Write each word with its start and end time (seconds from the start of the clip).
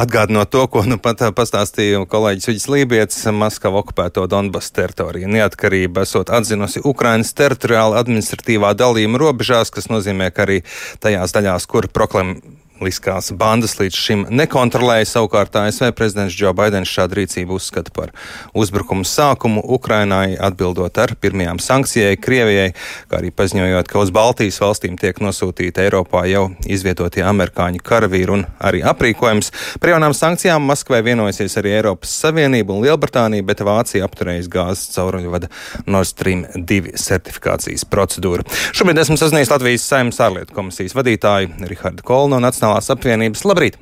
Atgādinot 0.00 0.48
to, 0.48 0.62
ko 0.72 0.80
nu 0.88 0.96
pat 0.96 1.20
pastāstīja 1.36 1.98
kolēģis 2.08 2.48
Uģis 2.48 2.66
Lībijams, 2.72 3.18
Maskava 3.36 3.82
okupēto 3.82 4.24
Donbass 4.32 4.72
teritoriju. 4.72 5.28
Neatkarība 5.28 6.06
esot 6.06 6.32
atzinusi 6.32 6.80
Ukrainas 6.88 7.34
teritoriāla 7.36 8.00
administratīvā 8.00 8.72
dalījuma 8.80 9.20
robežās, 9.20 9.68
kas 9.74 9.90
nozīmē, 9.92 10.30
ka 10.32 10.46
arī 10.46 10.62
tajās 11.04 11.36
daļās, 11.36 11.68
kur 11.68 11.90
proklem, 11.92 12.38
Liskās 12.80 13.28
bandas 13.36 13.74
līdz 13.76 13.96
šim 13.96 14.22
nekontrolēja. 14.32 15.04
Savukārt 15.10 15.56
ASV 15.60 15.90
prezidents 15.96 16.32
Džo 16.32 16.54
Baidens 16.56 16.88
šādu 16.88 17.18
rīcību 17.18 17.58
uzskata 17.58 17.92
par 17.92 18.14
uzbrukumu 18.56 19.04
sākumu 19.04 19.60
Ukrainai, 19.76 20.38
atbildot 20.40 20.96
ar 21.02 21.12
pirmajām 21.20 21.60
sankcijai 21.60 22.16
Krievijai, 22.16 22.70
kā 23.10 23.18
arī 23.20 23.32
paziņojot, 23.36 23.90
ka 23.90 24.00
uz 24.00 24.12
Baltijas 24.16 24.60
valstīm 24.62 24.96
tiek 25.00 25.20
nosūtīta 25.20 25.84
Eiropā 25.84 26.24
jau 26.30 26.46
izvietotie 26.64 27.20
amerikāņu 27.28 27.84
karavīri 27.84 28.36
un 28.38 28.46
arī 28.56 28.80
aprīkojums. 28.80 29.52
Par 29.82 29.92
jaunām 29.92 30.16
sankcijām 30.16 30.64
Maskvai 30.70 31.02
vienojusies 31.04 31.58
arī 31.60 31.76
Eiropas 31.82 32.16
Savienība 32.22 32.72
un 32.72 32.86
Lielbritānija, 32.86 33.44
bet 33.44 33.60
Vācija 33.66 34.08
apturējis 34.08 34.48
gāzes 34.48 34.94
cauruļvada 34.96 35.52
Nord 35.84 36.08
Stream 36.08 36.46
2 36.56 36.96
certifikācijas 36.96 37.84
procedūru. 37.92 38.48
Šobrīd 38.72 39.04
esmu 39.04 39.20
sazinājies 39.20 39.52
Latvijas 39.52 39.84
Saimnes 39.92 40.20
ārlietu 40.24 40.56
komisijas 40.56 40.96
vadītāju 40.96 41.68
Rihardu 41.68 42.04
Kolnu 42.06 42.30
no 42.30 42.38
Nacionālās 42.46 42.69
Nacionālās 42.70 42.90
apvienības. 42.94 43.46
Labrīt! 43.48 43.78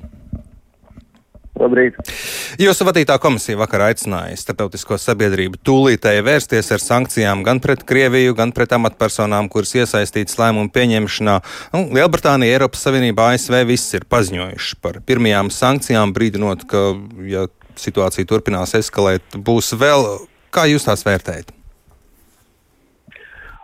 Labrīt. 1.58 1.96
Jūsu 2.62 2.84
vadītā 2.86 3.16
komisija 3.18 3.58
vakar 3.58 3.88
aicināja 3.88 4.36
starptautisko 4.38 4.94
sabiedrību 5.02 5.58
tūlītēji 5.66 6.22
vērsties 6.22 6.70
ar 6.76 6.82
sankcijām 6.82 7.42
gan 7.42 7.58
pret 7.58 7.82
Krieviju, 7.82 8.36
gan 8.38 8.52
pret 8.54 8.76
amatpersonām, 8.76 9.50
kuras 9.50 9.74
iesaistītas 9.74 10.38
lēmumu 10.38 10.70
pieņemšanā. 10.70 11.36
Nu, 11.74 11.82
Lielbritānija, 11.98 12.60
Eiropas 12.60 12.86
Savienība, 12.86 13.32
ASV 13.34 13.58
viss 13.66 13.98
ir 13.98 14.06
paziņojuši 14.06 14.80
par 14.86 15.02
pirmajām 15.02 15.50
sankcijām, 15.50 16.14
brīdinot, 16.14 16.62
ka, 16.70 16.86
ja 17.26 17.48
situācija 17.74 18.30
turpinās 18.30 18.78
eskalēt, 18.78 19.26
būs 19.34 19.74
vēl. 19.82 20.12
Kā 20.54 20.70
jūs 20.70 20.86
tās 20.86 21.02
vērtējat? 21.04 21.57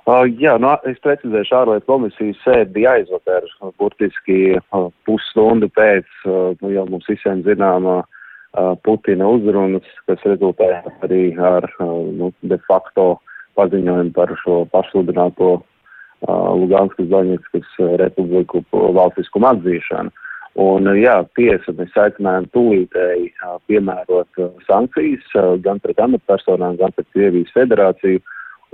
Uh, 0.04 0.26
jā, 0.36 0.58
nu, 0.60 0.68
es 0.84 0.98
precizēšu, 1.00 1.54
ārlietu 1.56 1.86
komisijas 1.88 2.40
sēde 2.44 2.74
bija 2.74 2.98
aizvakar, 2.98 3.46
burtiski 3.80 4.36
uh, 4.58 4.90
pusstundu 5.08 5.70
pēc, 5.72 6.04
uh, 6.28 6.50
nu, 6.60 6.72
jau 6.74 6.84
mums 6.90 7.08
visiem 7.08 7.40
zināmā 7.46 8.02
uh, 8.02 8.74
Putina 8.84 9.30
uzrunas, 9.32 9.86
kas 10.04 10.20
rezultēja 10.28 10.82
arī 11.06 11.22
ar 11.40 11.64
uh, 11.78 11.94
nu, 12.18 12.28
de 12.44 12.58
facto 12.68 13.14
paziņojumu 13.56 14.12
par 14.12 14.34
šo 14.42 14.58
pašsludināto 14.74 15.54
uh, 15.56 16.52
Luganskas 16.52 17.08
Doņetskas 17.08 17.72
republiku 18.02 18.60
valstiskumu 18.74 19.54
atzīšanu. 19.54 20.12
Un, 20.60 20.92
jā, 21.00 21.16
tiesa, 21.34 21.72
mēs 21.80 21.96
aicinājām 21.98 22.44
tūlītēji 22.52 23.32
piemērot 23.72 24.44
sankcijas 24.68 25.32
gan 25.64 25.80
pret 25.82 25.98
amatpersonām, 25.98 26.76
gan 26.78 26.92
pret 26.94 27.08
Krievijas 27.16 27.56
federāciju, 27.56 28.20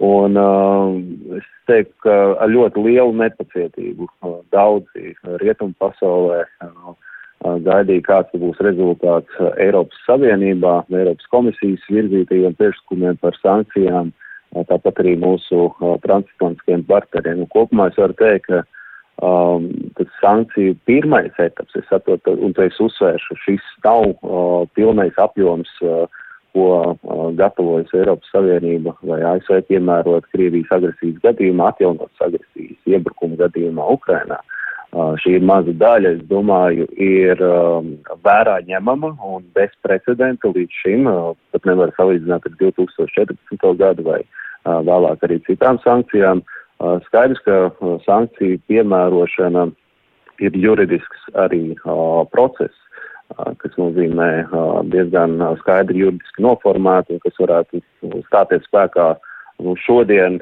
Un 0.00 0.36
uh, 0.40 0.96
es 1.36 1.48
teiktu, 1.68 1.92
ka 2.06 2.14
ar 2.40 2.48
ļoti 2.48 2.80
lielu 2.86 3.12
nepacietību 3.20 4.06
uh, 4.08 4.38
daudzi 4.54 5.12
rietumu 5.42 5.76
pasaulē 5.82 6.38
uh, 6.64 6.94
uh, 6.94 7.58
gaidīja, 7.66 8.06
kāds 8.06 8.40
būs 8.40 8.62
rezultāts 8.64 9.36
uh, 9.36 9.52
Eiropas 9.60 10.00
Savienībā, 10.06 10.78
Eiropas 10.88 11.28
komisijas 11.34 11.84
virzītajiem 11.92 12.56
priekšlikumiem 12.56 13.20
par 13.20 13.36
sankcijām, 13.42 14.08
uh, 14.08 14.64
tāpat 14.72 15.02
arī 15.04 15.18
mūsu 15.20 15.68
uh, 15.68 15.98
transatlantiskiem 16.06 16.86
partneriem. 16.88 17.44
Un 17.44 17.52
kopumā 17.52 17.90
es 17.92 18.00
varu 18.00 18.16
teikt, 18.22 18.48
ka 18.48 18.64
um, 19.20 19.68
tas 20.00 20.08
sankciju 20.22 20.78
pirmais 20.88 21.36
etaps, 21.36 21.76
es 21.76 21.84
saprotu, 21.92 22.38
un 22.40 22.56
to 22.56 22.64
es 22.64 22.80
uzsvēršu, 22.80 23.36
šis 23.44 23.68
nav 23.84 24.08
uh, 24.08 24.64
pilnais 24.72 25.20
apjoms. 25.20 25.76
Uh, 25.84 26.08
ko 26.54 26.96
gatavojas 27.38 27.92
Eiropas 27.94 28.30
Savienība 28.34 28.94
vai 29.06 29.20
ASV 29.34 29.60
piemērot 29.68 30.26
Krievijas 30.34 30.72
agresijas 30.76 31.20
gadījumā, 31.24 31.70
atjaunotas 31.70 32.24
agresijas 32.26 32.90
iebrukuma 32.90 33.38
gadījumā 33.44 33.86
Ukrainā. 33.94 34.40
Šī 35.22 35.36
maza 35.46 35.70
daļa, 35.78 36.16
es 36.16 36.22
domāju, 36.26 36.88
ir 36.98 37.38
vērā 38.26 38.56
ņemama 38.66 39.12
un 39.22 39.44
bez 39.54 39.70
precedenta 39.86 40.50
līdz 40.50 40.78
šim, 40.82 41.06
pat 41.54 41.68
nevar 41.68 41.94
salīdzināt 41.94 42.48
ar 42.48 42.56
2014. 42.58 43.68
gadu 43.78 44.08
vai 44.08 44.24
vēlāk 44.66 45.22
arī 45.28 45.38
citām 45.46 45.78
sankcijām. 45.84 46.42
Skaidrs, 47.06 47.38
ka 47.46 47.70
sankciju 48.02 48.58
piemērošana 48.66 49.68
ir 50.42 50.58
juridisks 50.58 51.26
arī 51.38 51.76
process 52.34 52.74
kas 53.62 53.76
nozīmē 53.78 54.30
diezgan 54.92 55.38
skaidri 55.60 56.04
juridiski 56.04 56.44
noformēti 56.44 57.16
un 57.16 57.22
kas 57.24 57.38
varētu 57.40 57.82
stāties 58.26 58.66
spēkā 58.68 59.12
nu, 59.64 59.76
šodien, 59.84 60.40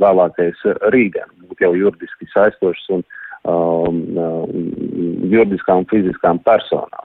vēlākais 0.00 0.62
rītdien, 0.94 1.28
būt 1.48 1.64
jau 1.64 1.74
juridiski 1.76 2.28
saistošs 2.32 2.86
un 2.96 3.04
um, 3.48 4.00
juridiskām 5.28 5.84
un 5.84 5.88
fiziskām 5.90 6.40
personām. 6.46 7.04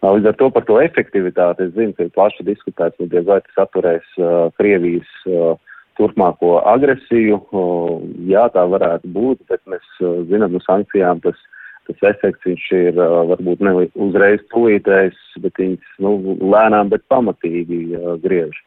Līdz 0.00 0.30
ar 0.30 0.36
to 0.40 0.48
par 0.54 0.64
to 0.64 0.78
efektivitāti 0.80 1.66
es 1.66 1.74
zinu, 1.74 1.92
ka 1.92 2.06
ir 2.06 2.14
plaši 2.14 2.46
diskutēts, 2.46 2.96
nu, 3.02 3.08
diez 3.12 3.26
vai 3.26 3.42
tas 3.44 3.66
atturēs 3.66 4.14
uh, 4.16 4.48
Krievijas 4.56 5.10
uh, 5.28 5.58
turpmāko 6.00 6.54
agresiju. 6.64 7.36
Uh, 7.52 7.98
jā, 8.30 8.46
tā 8.54 8.64
varētu 8.64 9.10
būt, 9.12 9.44
bet 9.52 9.60
mēs 9.68 9.84
uh, 10.00 10.22
zinām, 10.30 10.56
no 10.56 10.62
sankcijām 10.64 11.20
tas 11.26 11.36
uh, 11.36 11.59
tas 11.90 12.14
efekts 12.14 12.46
viņš 12.46 12.66
ir 12.78 12.98
varbūt 12.98 13.62
ne 13.66 13.72
uzreiz 14.06 14.42
tūlītējs, 14.54 15.18
bet 15.44 15.60
viņas 15.60 15.94
nu, 16.04 16.16
lēnām, 16.40 16.90
bet 16.92 17.06
pamatīgi 17.12 17.82
griež. 18.24 18.58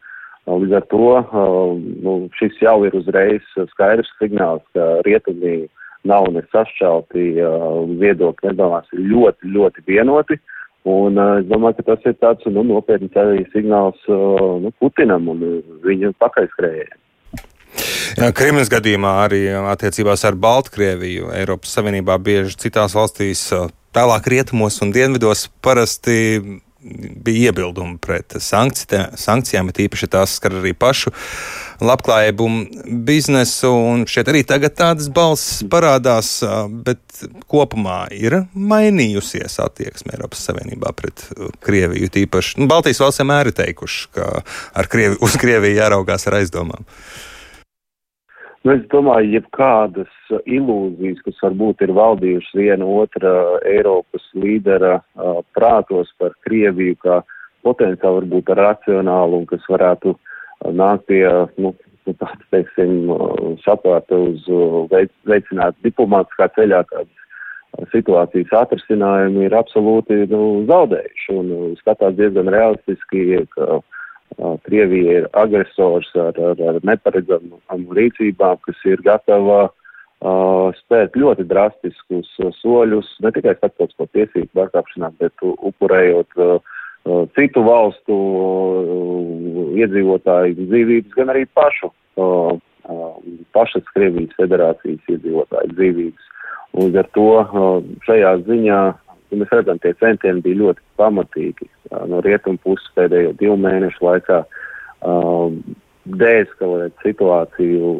Līdz 0.44 0.74
ar 0.76 0.84
to 0.92 1.10
nu, 2.04 2.16
šis 2.36 2.58
jau 2.60 2.76
ir 2.84 2.96
uzreiz 2.98 3.44
skaidrs 3.72 4.10
signāls, 4.20 4.64
ka 4.76 5.00
rietumi 5.06 5.64
nav 6.04 6.28
ne 6.34 6.42
sašķelti, 6.52 7.30
viedokļi 8.02 8.50
nedalās 8.50 8.90
ir 8.92 9.06
ļoti, 9.08 9.54
ļoti 9.56 9.86
vienoti. 9.88 10.38
Un 10.84 11.16
es 11.16 11.46
domāju, 11.48 11.78
ka 11.78 11.94
tas 11.94 12.10
ir 12.10 12.18
tāds 12.20 12.44
nu, 12.52 12.60
nopietns 12.68 13.16
arī 13.16 13.46
signāls 13.54 14.04
nu, 14.10 14.72
Putinam 14.82 15.30
un 15.32 15.40
viņa 15.86 16.12
pakaiskrējējiem. 16.20 17.00
Krievijas 18.34 18.70
gadījumā 18.72 19.14
arī 19.24 19.46
attiecībās 19.74 20.24
ar 20.28 20.36
Baltkrieviju 20.40 21.32
Eiropas 21.36 21.74
Savienībā 21.78 22.18
bieži 22.22 22.58
citās 22.66 22.96
valstīs, 22.96 23.48
tālāk 23.94 24.28
rietumos 24.32 24.80
un 24.84 24.92
dienvidos 24.94 25.48
parasti 25.64 26.60
bija 27.24 27.48
iebildumi 27.48 27.96
pret 28.02 28.36
sankcijām, 28.44 29.70
bet 29.70 29.80
īpaši 29.86 30.08
tās 30.12 30.36
skar 30.38 30.58
arī 30.58 30.74
pašu 30.76 31.12
labklājību 31.84 32.48
biznesu. 33.06 33.72
Šeit 34.10 34.28
arī 34.30 34.44
tagad 34.46 34.76
tādas 34.78 35.08
balss 35.12 35.62
parādās, 35.70 36.36
bet 36.86 37.24
kopumā 37.50 38.04
ir 38.14 38.42
mainījusies 38.52 39.58
attieksme 39.64 40.14
Eiropas 40.18 40.44
Savienībā 40.50 40.92
pret 40.96 41.26
Krieviju. 41.64 42.10
Tīpaši 42.14 42.60
nu, 42.60 42.68
Baltijas 42.70 43.00
valsts 43.02 43.22
vienmēr 43.22 43.50
ir 43.50 43.58
teikuši, 43.62 44.08
ka 44.14 44.88
Krievi, 44.92 45.20
uz 45.24 45.38
Krieviju 45.40 45.80
jāraugās 45.80 46.28
ar 46.28 46.42
aizdomām. 46.42 46.84
Nu, 48.64 48.72
es 48.72 48.84
domāju, 48.88 49.28
jebkādas 49.34 50.12
ilūzijas, 50.48 51.18
kas 51.26 51.40
varbūt 51.44 51.82
ir 51.84 51.90
valdījušas 51.98 52.54
viena 52.56 52.86
otra 52.88 53.32
Eiropas 53.68 54.24
līdera 54.40 54.94
prātos 55.52 56.08
par 56.16 56.32
Krieviju, 56.46 56.96
kā 57.04 57.18
potenciāli 57.66 58.22
varbūt 58.22 58.54
racionālu 58.56 59.42
un 59.42 59.44
kas 59.50 59.68
varētu 59.68 60.14
nākt 60.80 61.04
pie, 61.12 61.20
nu, 61.60 61.74
nu 62.08 62.16
tāds, 62.22 62.46
teiksim, 62.56 63.12
saprāta 63.66 64.16
uz 64.30 64.48
veic, 64.94 65.12
veicināt 65.28 65.76
diplomātiskā 65.84 66.48
ceļā 66.56 66.80
kādas 66.88 67.90
situācijas 67.92 68.56
atrisinājumu, 68.64 69.44
ir 69.44 69.58
absolūti 69.60 70.22
nu, 70.32 70.40
zaudējuši. 70.72 71.36
Un 71.36 71.76
skatās 71.82 72.16
diezgan 72.16 72.48
realistiski, 72.56 73.44
ka 73.52 73.82
Krievija 74.64 75.20
ir 75.20 75.26
agresors 75.38 76.10
ar, 76.18 76.36
ar, 76.38 76.60
ar 76.70 76.80
neparedzamām 76.86 77.84
rīcībām, 77.98 78.58
kas 78.66 78.80
ir 78.88 79.02
gatava 79.06 79.60
uh, 79.68 80.74
spēt 80.80 81.18
ļoti 81.18 81.46
drastiskus 81.50 82.30
uh, 82.42 82.50
soļus, 82.60 83.10
ne 83.22 83.32
tikai 83.36 83.54
starptautisko 83.58 84.08
tiesību 84.16 84.50
pārkāpšanā, 84.58 85.12
bet 85.22 85.46
upurējot 85.54 86.40
uh, 86.42 86.58
citu 87.36 87.62
valstu 87.66 88.18
iedzīvotāju 89.76 90.54
dzīvības, 90.56 91.16
gan 91.18 91.32
arī 91.34 91.42
pašu, 91.52 91.90
pašas 93.52 93.90
Krievijas 93.92 94.32
federācijas 94.38 95.12
iedzīvotāju 95.12 95.74
dzīvības. 95.74 96.30
Un 96.80 96.96
ar 96.96 97.10
to 97.12 97.26
šajā 98.06 98.30
ziņā 98.48 98.80
Un 99.34 99.42
mēs 99.42 99.50
redzam, 99.50 99.80
tie 99.82 99.90
centieni 99.98 100.42
bija 100.44 100.60
ļoti 100.60 100.84
pamatīgi 101.00 101.66
no 102.10 102.20
rietumu 102.24 102.60
puses 102.64 102.86
pēdējo 102.98 103.32
divu 103.40 103.56
mēnešu 103.60 104.04
laikā 104.04 104.42
um, 105.06 105.58
deeskalēt 106.04 106.92
situāciju 107.00 107.90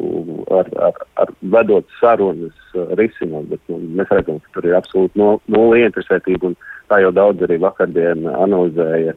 ar, 0.53 0.69
ar, 0.87 0.99
ar 1.21 1.31
vedot 1.41 1.87
sarunas, 1.99 2.55
risinot, 2.99 3.47
bet 3.49 3.61
nu, 3.71 3.79
mēs 3.97 4.11
redzam, 4.13 4.39
ka 4.43 4.57
tur 4.57 4.69
ir 4.69 4.77
absolūti 4.77 5.19
no, 5.19 5.35
nulle 5.49 5.81
interesētība 5.87 6.51
un 6.51 6.57
kā 6.91 7.01
jau 7.01 7.11
daudz 7.15 7.45
arī 7.45 7.57
vakardien 7.63 8.27
analizēja 8.29 9.15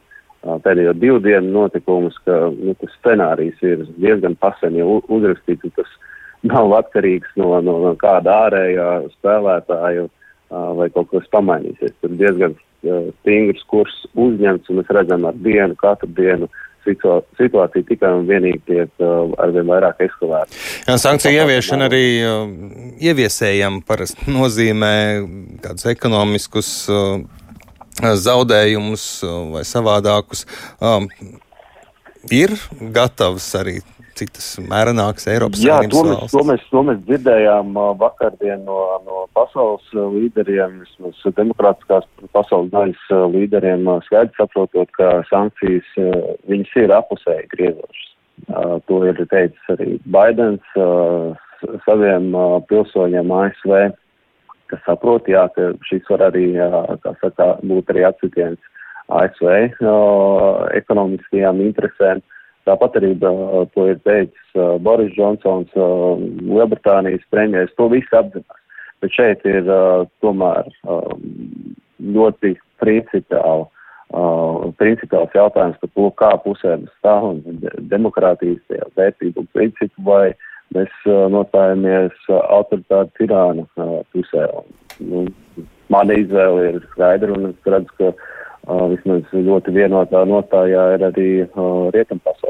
pēdējo 0.63 0.93
divu 0.97 1.19
dienu 1.21 1.51
notikumus, 1.51 2.15
ka 2.25 2.47
nu, 2.55 2.73
tas 2.79 2.93
scenārijs 3.01 3.59
ir 3.65 3.83
diezgan 3.99 4.37
paseni 4.39 4.85
uzrakstīts, 4.85 5.67
un 5.67 5.75
tas 5.75 5.97
nav 6.47 6.71
atkarīgs 6.79 7.35
no, 7.37 7.51
no, 7.61 7.75
no 7.83 7.93
kāda 7.99 8.37
ārējā 8.47 8.87
spēlētāja 9.17 10.07
vai 10.49 10.87
kaut 10.95 11.11
kas 11.11 11.27
pamainīsies. 11.35 11.93
Tur 12.01 12.15
diezgan 12.17 12.55
stingrs 12.81 13.63
kurs 13.69 13.95
uzņemts, 14.15 14.69
un 14.71 14.79
mēs 14.79 14.91
redzam 14.95 15.27
ar 15.29 15.37
dienu, 15.43 15.75
katru 15.79 16.09
dienu 16.17 16.49
situācija 16.87 17.85
tikai 17.85 18.11
un 18.15 18.23
vienīgi 18.25 18.61
tiek 18.65 19.03
uh, 19.03 19.27
arvien 19.43 19.67
vairāk 19.67 19.99
eskalēta. 20.07 20.55
Sankciju 20.97 21.43
ieviešana 21.43 21.89
arī 21.89 22.05
uh, 22.23 22.47
ieviesējam 23.03 23.81
parasti 23.85 24.31
nozīmē 24.31 24.93
kādus 25.61 25.89
ekonomiskus 25.91 26.71
uh, 26.93 27.19
zaudējumus 27.99 29.05
vai 29.53 29.65
savādākus. 29.67 30.45
Um, 30.79 31.09
ir 32.31 32.55
gatavs 32.95 33.51
arī 33.59 33.79
citas 34.19 34.47
mērenākas 34.63 35.27
Eiropas 35.31 35.61
Jā, 35.63 35.79
to 35.91 36.03
mēs, 36.03 36.17
valstis. 36.17 36.33
To 36.33 36.43
mēs, 36.47 36.65
to 36.73 36.83
mēs 36.87 37.01
dzirdējām 37.07 37.73
vakardien 38.01 38.63
no, 38.67 38.79
no 39.05 39.23
pasaules 39.37 39.85
līderiem, 39.95 40.81
vismaz 40.83 41.35
demokrātiskās 41.37 42.07
pasaules 42.35 42.71
daļas 42.73 43.05
līderiem, 43.35 43.87
skaidri 44.07 44.35
saprotot, 44.37 44.91
ka 44.97 45.11
sankcijas 45.31 45.91
viņas 46.49 46.75
ir 46.83 46.95
apusēji 46.97 47.51
griezošas. 47.55 48.07
To 48.87 49.01
ir 49.03 49.19
teicis 49.31 49.71
arī 49.73 49.97
Baidens 50.07 50.75
saviem 51.85 52.31
pilsoņiem 52.69 53.33
ASV, 53.35 53.77
kas 54.71 54.83
saprot, 54.85 55.27
jā, 55.27 55.43
ka 55.55 55.73
šis 55.89 56.07
var 56.11 56.29
arī, 56.29 56.51
kā 57.03 57.15
saka, 57.23 57.55
būt 57.67 57.91
arī 57.93 58.05
atsitiens 58.07 58.75
ASV 59.09 59.79
ekonomiskajām 60.79 61.63
interesēm. 61.65 62.21
Uh, 62.21 62.35
Tāpat 62.69 62.99
arī 62.99 63.15
to 63.73 63.87
ir 63.89 63.97
teicis 64.05 64.61
Boris 64.85 65.11
Džonsons, 65.15 65.73
Lielbritānijas 66.45 67.25
premjeras, 67.33 67.73
to 67.77 67.89
visu 67.89 68.19
apzinās. 68.19 68.61
Bet 69.01 69.15
šeit 69.15 69.45
ir 69.47 69.65
tomēr 70.21 70.67
ļoti 72.13 72.51
principiāli, 72.83 73.65
principiāls 74.81 75.37
jautājums 75.37 75.79
par 75.81 75.91
to, 75.95 76.09
kā 76.19 76.31
pusēm 76.43 76.85
stāv 76.99 77.29
un 77.31 77.63
demokrātijas 77.91 78.77
vērtību 78.99 79.47
principu 79.55 80.05
vai 80.11 80.23
mēs 80.75 80.93
nostājamies 81.33 82.27
autoritāte 82.29 83.15
tirāna 83.17 83.65
pusē. 84.13 84.45
Nu, 84.99 85.25
mana 85.89 86.17
izvēle 86.19 86.69
ir 86.69 86.79
skaidra 86.93 87.33
un 87.35 87.49
es 87.51 87.71
redzu, 87.73 87.93
ka 87.99 88.11
uh, 88.13 88.85
vismaz 88.91 89.27
ļoti 89.33 89.73
vienotā 89.75 90.23
nostājā 90.29 90.85
ir 90.95 91.05
arī 91.09 91.29
uh, 91.45 91.89
rietumpasaules. 91.95 92.48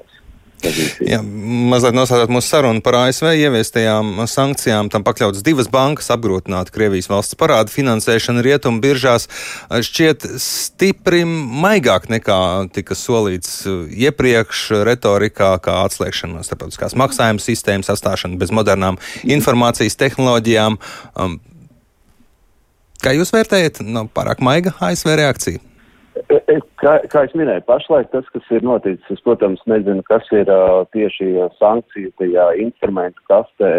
Jā, 0.60 1.22
mazliet 1.24 1.96
nosaucot 1.96 2.32
mūsu 2.34 2.52
sarunu 2.52 2.82
par 2.84 2.98
ASV 3.06 3.30
ieviestajām 3.32 4.26
sankcijām, 4.28 4.90
tam 4.92 5.06
pakļautas 5.08 5.44
divas 5.46 5.70
bankas 5.72 6.12
apgrūtināt 6.12 6.72
Krievijas 6.76 7.08
valsts 7.12 7.38
parādu 7.40 7.72
finansēšanu 7.72 8.44
rietumu 8.44 8.84
biržās. 8.84 9.30
Šķiet 9.72 10.28
stipri 10.44 11.24
maigāk 11.24 12.10
nekā 12.12 12.40
tika 12.76 12.98
solīts 12.98 13.62
iepriekš 13.88 14.66
retorikā, 14.90 15.54
kā 15.64 15.80
atslēgšana 15.86 16.40
no 16.40 16.44
starptautiskās 16.44 16.98
maksājuma 17.00 17.44
sistēmas, 17.44 17.88
sastāšana 17.94 18.40
bez 18.42 18.52
modernām 18.52 19.00
informācijas 19.24 19.96
tehnoloģijām. 20.02 20.76
Um, 21.16 21.40
kā 23.00 23.16
jūs 23.16 23.32
vērtējat, 23.36 23.80
nav 23.88 24.12
pārāk 24.12 24.44
maiga 24.44 24.76
ASV 24.84 25.16
reakcija? 25.24 25.69
Kā, 26.80 26.94
kā 27.12 27.22
es 27.28 27.34
minēju, 27.38 27.64
pašlaik 27.68 28.10
tas, 28.12 28.26
kas 28.34 28.48
ir 28.56 28.64
noticis, 28.66 29.06
es, 29.14 29.22
protams, 29.24 29.62
nezinu, 29.70 30.04
kas 30.08 30.26
ir 30.36 30.50
uh, 30.52 30.82
tieši 30.96 31.30
sankciju 31.60 32.12
tajā 32.20 32.48
instrumentu 32.64 33.24
kastē, 33.30 33.72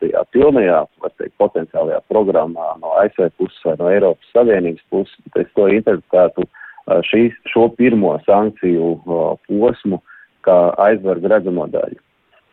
tajā 0.00 0.22
pilnajā, 0.34 0.80
var 1.02 1.14
teikt, 1.18 1.34
potenciālajā 1.42 2.00
programmā 2.12 2.74
no 2.80 2.94
ASV 3.02 3.28
puses 3.40 3.60
vai 3.66 3.76
no 3.80 3.90
Eiropas 3.92 4.32
Savienības 4.36 4.84
puses, 4.94 5.16
bet 5.26 5.44
es 5.44 5.52
to 5.58 5.68
interpretētu 5.72 6.46
uh, 6.46 7.00
šīs, 7.10 7.36
šo 7.52 7.68
pirmo 7.78 8.14
sankciju 8.28 8.94
uh, 8.94 9.24
posmu 9.48 10.00
kā 10.46 10.58
aizvargu 10.88 11.32
redzamo 11.32 11.66
daļu. 11.72 12.00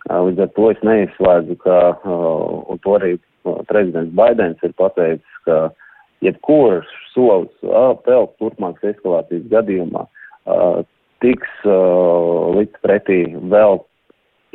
Līdz 0.09 0.39
ar 0.41 0.49
to 0.55 0.71
es 0.73 0.79
neizslēdzu, 0.81 1.55
ka, 1.61 1.75
un 2.01 2.79
to 2.81 2.95
arī 2.97 3.11
prezidents 3.69 4.15
Baidens 4.17 4.63
ir 4.65 4.73
pateicis, 4.79 5.41
ka 5.45 5.57
uh, 5.67 5.90
jebkurš 6.25 6.89
solis 7.13 7.53
vēl 8.07 8.27
turpmākas 8.39 8.95
eskalācijas 8.95 9.47
gadījumā 9.51 10.05
tiks 11.21 11.65
likt 12.57 12.77
pretī 12.85 13.23
vēl 13.53 13.81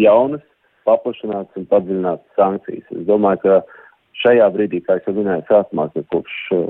jaunas, 0.03 0.43
paplašinātas 0.87 1.59
un 1.59 1.67
padziļinātas 1.71 2.39
sankcijas. 2.39 2.87
Es 2.95 3.07
domāju, 3.09 3.43
ka 3.45 3.85
šajā 4.23 4.49
brīdī, 4.55 4.83
kā 4.87 4.99
jau 5.01 5.15
minēju, 5.17 5.47
sākumā, 5.51 5.89
ka 5.95 6.03
kopš 6.13 6.37
uh, 6.57 6.69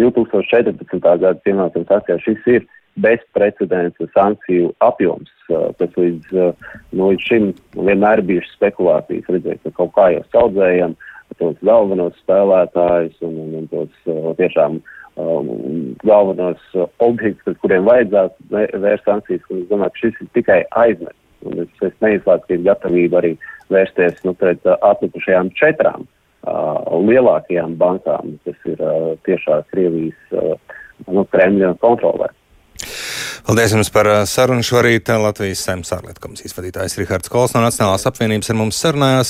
2014. 0.00 0.96
gada 1.02 1.34
pienākums 1.46 1.92
akcijā 1.96 2.18
šis 2.24 2.48
ir 2.50 2.66
bezprecedenta 3.02 4.06
sankciju 4.14 4.70
apjoms, 4.86 5.30
kas 5.48 5.96
līdz, 5.98 6.34
nu, 6.94 7.08
līdz 7.10 7.24
šim 7.26 7.48
vienmēr 7.74 8.22
bijušas 8.22 8.54
spekulācijas, 8.54 9.30
redzēt, 9.34 9.64
ka 9.64 9.72
kaut 9.80 9.90
kā 9.96 10.04
jau 10.14 10.22
saudzējam, 10.30 10.94
tos 11.40 11.56
galvenos 11.64 12.16
spēlētājus 12.22 13.16
un, 13.26 13.38
un, 13.44 13.54
un 13.60 13.66
tos 13.72 14.10
uh, 14.10 14.30
tiešām 14.38 14.78
um, 15.20 15.50
galvenos 16.04 16.62
uh, 16.74 16.88
objektus, 17.04 17.44
pret 17.46 17.60
kuriem 17.62 17.88
vajadzētu 17.88 18.80
vērst 18.84 19.08
sankcijas. 19.08 19.46
Es 19.50 19.68
domāju, 19.70 19.94
ka 19.94 20.02
šis 20.02 20.20
ir 20.20 20.30
tikai. 20.38 20.60
Un 21.44 21.60
es, 21.60 21.72
es 21.84 21.96
neizslēdzu, 22.00 22.46
ka 22.46 22.56
ir 22.56 22.64
gatavība 22.64 23.20
arī 23.20 23.34
vērsties 23.72 24.22
nu, 24.24 24.36
pret 24.40 24.62
uh, 24.68 24.78
atlikušajām 24.92 25.52
četrām 25.58 26.06
uh, 26.06 26.78
lielākajām 27.04 27.76
bankām, 27.80 28.38
kas 28.46 28.70
ir 28.70 28.80
uh, 28.80 29.12
tiešā 29.28 29.60
Krievijas 29.72 30.38
uh, 30.38 30.56
nu, 31.10 31.26
Kremļa 31.32 31.74
kontrolē. 31.84 32.30
Paldies 33.44 33.74
jums 33.74 33.90
par 33.92 34.08
sarunu 34.24 34.64
šorīt. 34.64 35.10
Latvijas 35.20 35.60
saimnes 35.66 35.92
ārlietu 35.92 36.22
komisijas 36.24 36.56
vadītājs 36.56 36.96
Rihards 36.96 37.28
Kols 37.28 37.52
no 37.52 37.60
Nacionālās 37.60 38.06
apvienības 38.08 38.48
ar 38.48 38.56
mums 38.56 38.78
sarunājās. 38.80 39.22